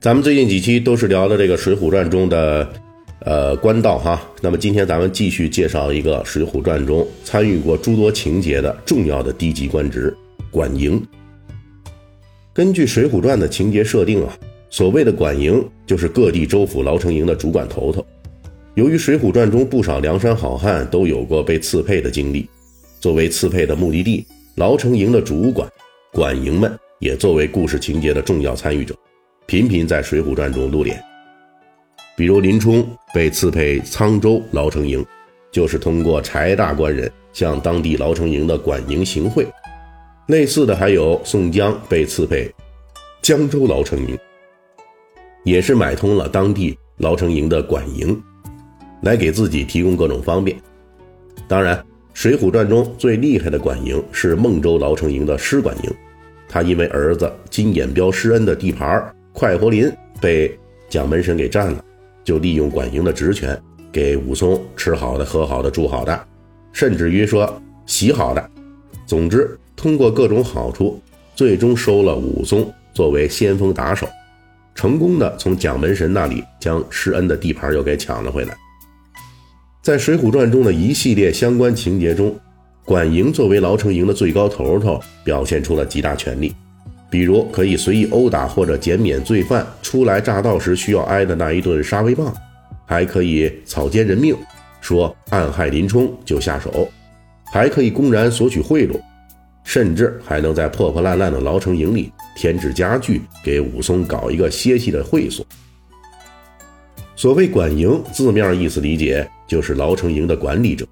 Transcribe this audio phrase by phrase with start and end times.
[0.00, 2.66] 咱们最近几期都是聊的这个《水浒传》中的，
[3.20, 4.18] 呃，官道哈。
[4.40, 10.16] 那么今天咱们继续介绍一个《水浒传》中参与过诸多情节的重要的低级官职——
[10.50, 11.06] 管营。
[12.54, 14.32] 根据《水浒传》的情节设定啊，
[14.70, 18.02] 所谓的管营就是各地州府牢城营的主管头头。
[18.76, 22.48] 由于《水浒传》中不少梁山好汉都有过被刺配的经历，
[23.00, 24.24] 作为刺配的目的地，
[24.54, 25.70] 牢城营的主管
[26.10, 28.94] 管营们也作为故事情节的重要参与者。
[29.50, 31.02] 频频在《水浒传》中露脸，
[32.16, 35.04] 比如林冲被赐配沧州牢城营，
[35.50, 39.44] 就是通过柴大官人向当地牢城营的管营行贿。
[40.28, 42.48] 类似的还有宋江被赐配
[43.22, 44.16] 江州牢城营，
[45.42, 48.22] 也是买通了当地牢城营的管营，
[49.02, 50.56] 来给自己提供各种方便。
[51.48, 51.76] 当然，
[52.14, 55.92] 《水浒传》中最厉害的管营是孟州牢城营的施管营，
[56.48, 60.54] 他因为儿子金眼彪施恩的地盘快活林被
[60.90, 61.82] 蒋门神给占了，
[62.22, 63.58] 就利用管营的职权，
[63.90, 66.26] 给武松吃好的、喝好的、住好的，
[66.74, 67.50] 甚至于说
[67.86, 68.50] 洗好的。
[69.06, 71.00] 总之，通过各种好处，
[71.34, 74.06] 最终收了武松作为先锋打手，
[74.74, 78.54] 成功的从蒋门神那里将施恩的地盘又给抢了回来。
[79.80, 82.38] 在《水浒传》中的一系列相关情节中，
[82.84, 86.54] 管营作为牢城营的最高头头，表现出了极大权力。
[87.10, 92.32] 比如可以随意殴打或者减免罪犯初来乍到时需要挨的那一顿杀威棒，
[92.86, 94.36] 还可以草菅人命，
[94.80, 96.88] 说暗害林冲就下手，
[97.52, 99.00] 还可以公然索取贿赂，
[99.64, 105.44] 甚至还能在破破烂烂的牢城营里添置家具，给武松搞一个歇息的会所。
[107.16, 110.86] 所谓管营，字面意思理解就是牢城营的管理者。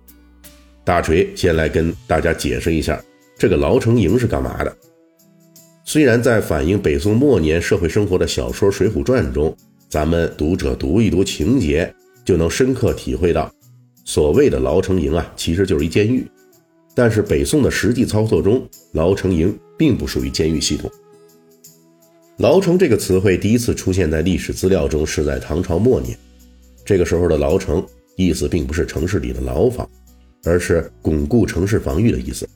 [0.85, 3.01] 大锤先来跟大家解释一下，
[3.39, 4.77] 这个牢城营是干嘛的。
[5.89, 9.57] 虽然在反映北宋末年社会生活的小说《水浒传》中，
[9.89, 11.91] 咱们读者读一读情节，
[12.27, 13.51] 就能深刻体会到，
[14.05, 16.27] 所谓的牢城营啊，其实就是一监狱。
[16.95, 20.91] 但是北宋的实际操作中，牢城营并不属于监狱系统。
[22.37, 26.15] 牢城这个词汇第一次出现在历史资料中是在唐朝末年，
[26.85, 27.83] 这个时候的牢城
[28.15, 29.89] 意思并不是城市里的牢房，
[30.45, 32.47] 而是巩固城市防御的意思。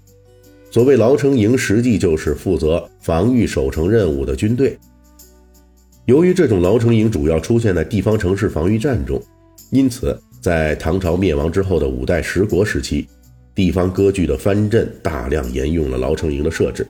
[0.72, 4.74] 所谓牢城营，实际就是负责防御守城任务的军队。
[6.06, 9.20] 由于这种牢城营主要出现在地方城市防御战中，
[9.70, 13.06] 因此在唐朝灭亡之后的五代十国时期，
[13.54, 16.86] 地方割据的藩镇大量沿用了牢城营的设置。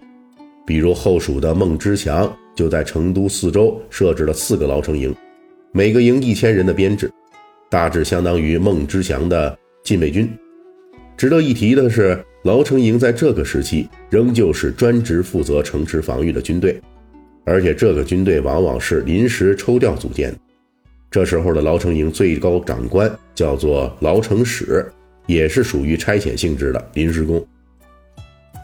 [0.64, 5.12] 比如后蜀的孟知祥就在成都四周设置了四个牢城营，
[5.72, 7.10] 每个营一千人的编制，
[7.69, 10.31] 大致相当于孟知祥的禁卫军。
[11.16, 12.25] 值得一提的是。
[12.42, 16.80] 牢城营在这个时期仍旧是专职负责城池防御的军队，
[17.44, 20.34] 而且这个军队往往是临时抽调组建。
[21.08, 24.84] 这时候的牢城营最高长官叫做牢城使，
[25.26, 27.47] 也是属于差遣性质的临时工。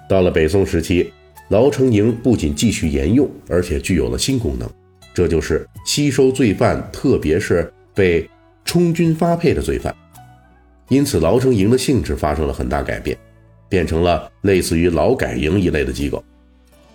[0.09, 1.13] 到了北宋时期，
[1.49, 4.69] 牢城营不仅继续沿用，而且具有了新功能，
[5.15, 8.29] 这就是吸收罪犯，特别是被
[8.65, 9.95] 充军发配的罪犯。
[10.89, 13.17] 因此，牢城营的性质发生了很大改变。
[13.69, 16.23] 变成了类似于劳改营一类的机构。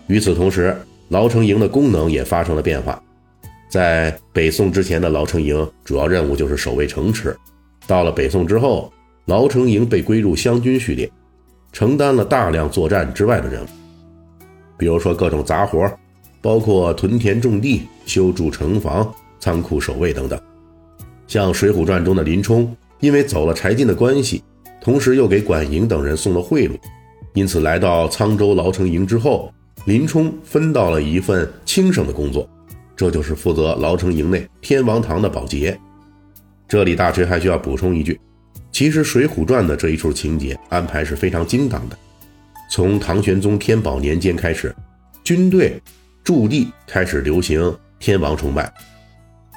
[0.07, 0.75] 与此同时，
[1.09, 3.01] 牢城营的功能也发生了变化。
[3.69, 7.35] 在北宋之前的牢城营主要任务就是守卫城池，
[7.87, 8.91] 到了北宋之后，
[9.25, 11.09] 牢城营被归入湘军序列，
[11.71, 13.67] 承担了大量作战之外的任务，
[14.77, 15.91] 比如说各种杂活，
[16.41, 20.39] 包括屯田种地、修筑城防、仓库守卫等等。
[21.25, 24.43] 像《水浒传》中的林冲，因为走了柴进的关系。
[24.83, 26.77] 同时又给管营等人送了贿赂，
[27.33, 29.49] 因此来到沧州牢城营之后，
[29.85, 32.47] 林冲分到了一份轻省的工作，
[32.93, 35.79] 这就是负责牢城营内天王堂的保洁。
[36.67, 38.19] 这里大锤还需要补充一句，
[38.73, 41.97] 其实《水浒传》的这一处情节安排是非常精当的。
[42.69, 44.75] 从唐玄宗天宝年间开始，
[45.23, 45.81] 军队
[46.25, 48.69] 驻地开始流行天王崇拜，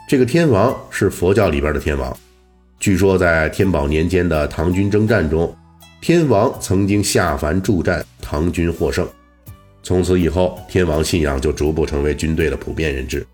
[0.09, 2.17] 这个天王是佛教里边的天王。
[2.79, 5.55] 据说，在天宝年间的唐军征战中，
[6.01, 9.09] 天王曾经下凡助战，唐军获胜。
[9.83, 13.27] 从此以后，天王信仰就逐步成为军队的普遍认知。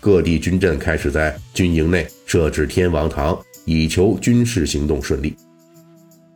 [0.00, 5.30] 各地军镇开始在军营内设置天王堂，以求军事行动顺利。《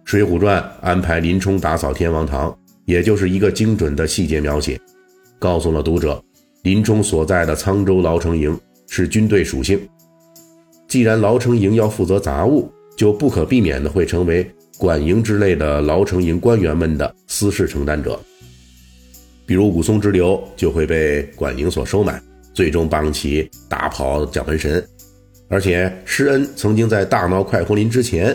[0.04, 4.78] 水浒传》安排林冲打扫天王堂，也就是一个精准的细节描写，
[5.38, 6.22] 告诉了读者，
[6.62, 8.56] 林冲所在的沧州牢城营
[8.86, 9.80] 是军队属性。
[10.94, 14.48] 既然牢城营要负责杂物，就不可避免的会成为
[14.78, 18.16] 管营之类的牢城营官员们的私事承担者。
[19.44, 24.86] 比如武松之流就会被管营所收买，最终帮其打跑蒋门神。
[25.48, 28.32] 而且施恩曾经在大闹快活林之前，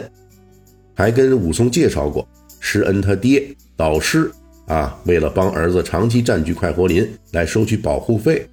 [0.93, 2.27] 还跟武松介绍过，
[2.59, 3.41] 施恩他爹
[3.77, 4.29] 老师
[4.67, 8.45] 啊，为了帮儿子长期占据快活林来收取保护费，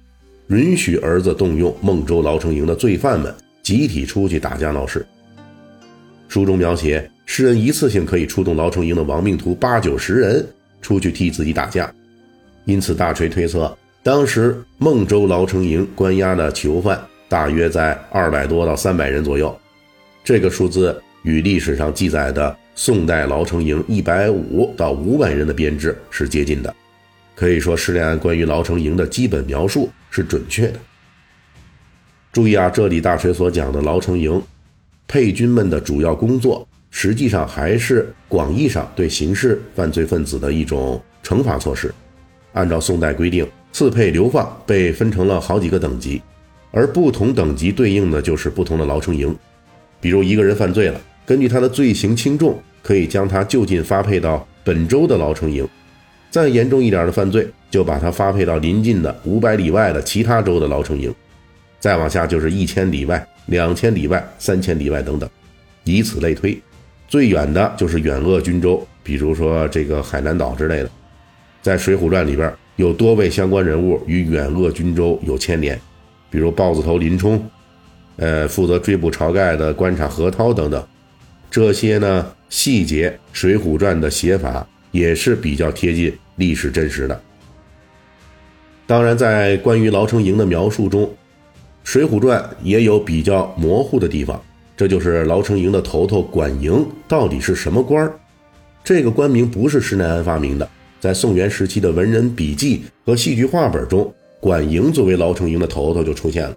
[0.47, 3.35] 允许儿子动用孟州牢城营的罪犯们
[3.67, 5.05] 集体出去打架闹事。
[6.29, 10.47] 书中描写施恩一次性可以出动牢城营的亡命徒八九十人
[10.81, 11.93] 出去替自己打架。
[12.63, 16.97] 因此，大锤推测，当时孟州牢城营关押的囚犯
[17.27, 19.53] 大约在二百多到三百人左右，
[20.23, 26.73] 这个数字与历史上记载的宋代牢城营一百五到五百人的编制是接近的。
[27.35, 30.79] 可以说，施连安关于牢城营的基本描述是准确的。
[32.37, 34.39] 注意啊，这里大锤所讲的牢城营，
[35.07, 41.91] 配军们的主要工作，实际上还是广义上对刑事犯罪分子的一种惩罚措施。
[42.53, 46.21] 按照宋代规定，刺配流放被分成了好几个等级，
[46.69, 49.35] 而不同等级对应的就是不同的牢城营。
[49.99, 55.65] 比如一个人犯罪了，根据他的罪行轻重，可以将他就近发配到本州的牢城营；
[56.29, 61.11] 再严重一点的犯罪，就把他发配到临近的五百里外的其他州的牢城营；
[61.87, 65.29] 再往下就是一千里外、两千里外、三千里外等等，
[65.85, 66.61] 以此类推。
[67.07, 70.89] 最远的就是远鄂军州，比如说这个海南岛之类的。
[71.61, 75.79] 在《水浒传》里边，有多位相关人物与远鄂军州有牵连，
[76.29, 77.41] 比如豹子头林冲，
[78.17, 80.85] 呃，负责追捕晁盖的关察何涛等等。
[81.49, 87.21] 这些呢细节，《水浒传》的写法也是比较贴近历史真实的。
[88.85, 91.03] 当然，在关于牢城营的描述中，
[91.87, 94.37] 《水浒传》也有比较模糊的地方，
[94.75, 98.13] 这就是牢城营的头头管营到底是什么官儿？
[98.83, 100.69] 这个官名不是施耐庵发明的。
[100.99, 106.53] 在宋元时期的文人笔记和戏剧话本中，管营作为牢城营的头头就出现了。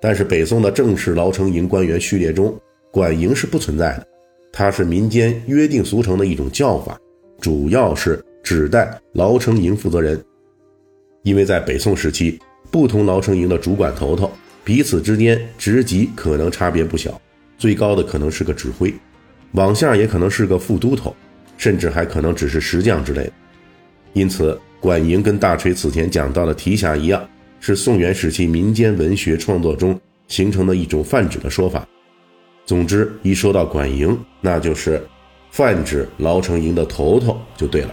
[0.00, 2.58] 但是北宋的正式牢城营官员序列中，
[2.90, 4.06] 管营是不存在的，
[4.50, 6.98] 它是民间约定俗成的一种叫法，
[7.38, 10.18] 主要是指代牢城营负责人。
[11.22, 12.38] 因为在北宋时期，
[12.70, 14.30] 不同牢城营的主管头头
[14.70, 17.20] 彼此之间职级可能差别不小，
[17.58, 18.94] 最高的可能是个指挥，
[19.54, 21.12] 往下也可能是个副都头，
[21.58, 23.32] 甚至还可能只是石匠之类的。
[24.12, 27.28] 因此，管营跟大锤此前讲到的提辖一样，
[27.58, 31.84] 是宋元时期民间文学创作中形成的一种泛指的说法。
[32.64, 35.04] 总之，一说到管营，那就是
[35.50, 37.92] 泛指牢城营的头头就对了。